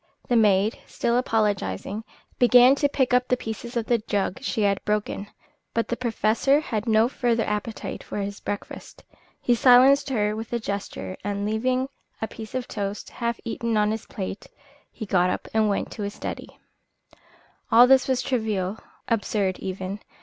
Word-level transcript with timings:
The 0.29 0.35
maid, 0.35 0.79
still 0.87 1.15
apologising, 1.15 2.03
began 2.39 2.73
to 2.73 2.89
pick 2.89 3.13
up 3.13 3.27
the 3.27 3.37
pieces 3.37 3.77
of 3.77 3.85
the 3.85 3.99
jug 3.99 4.41
she 4.41 4.63
had 4.63 4.83
broken; 4.83 5.27
but 5.75 5.87
the 5.89 5.95
Professor 5.95 6.59
had 6.59 6.87
no 6.87 7.07
further 7.07 7.43
appetite 7.45 8.01
for 8.03 8.17
his 8.17 8.39
breakfast. 8.39 9.03
He 9.39 9.53
silenced 9.53 10.09
her 10.09 10.35
with 10.35 10.51
a 10.53 10.59
gesture, 10.59 11.17
and, 11.23 11.45
leaving 11.45 11.87
a 12.19 12.27
piece 12.27 12.55
of 12.55 12.67
toast 12.67 13.11
half 13.11 13.39
eaten 13.45 13.77
on 13.77 13.91
his 13.91 14.07
plate, 14.07 14.47
he 14.91 15.05
got 15.05 15.29
up 15.29 15.47
and 15.53 15.69
went 15.69 15.89
into 15.89 16.01
his 16.01 16.15
study. 16.15 16.57
All 17.71 17.85
this 17.85 18.07
was 18.07 18.23
trivial, 18.23 18.77
absurd 19.07 19.59
even. 19.59 19.99